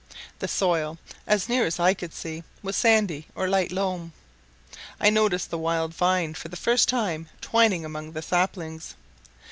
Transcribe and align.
The 0.39 0.47
soil, 0.47 0.97
as 1.27 1.47
near 1.47 1.63
as 1.63 1.79
I 1.79 1.93
could 1.93 2.11
see, 2.11 2.43
was 2.63 2.75
sandy 2.75 3.27
or 3.35 3.47
light 3.47 3.71
loam. 3.71 4.13
I 4.99 5.11
noticed 5.11 5.51
the 5.51 5.59
wild 5.59 5.93
vine 5.93 6.33
for 6.33 6.47
the 6.47 6.57
first 6.57 6.89
time 6.89 7.29
twining 7.39 7.85
among 7.85 8.13
the 8.13 8.23
saplings. 8.23 8.95